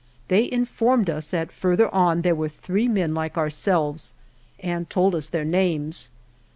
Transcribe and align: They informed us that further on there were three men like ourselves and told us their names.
They 0.29 0.51
informed 0.51 1.11
us 1.11 1.27
that 1.27 1.51
further 1.51 1.87
on 1.93 2.23
there 2.23 2.33
were 2.33 2.49
three 2.49 2.87
men 2.87 3.13
like 3.13 3.37
ourselves 3.37 4.15
and 4.59 4.89
told 4.89 5.13
us 5.13 5.29
their 5.29 5.45
names. 5.45 6.09